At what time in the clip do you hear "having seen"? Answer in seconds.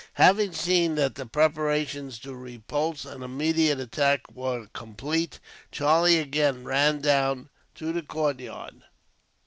0.13-0.95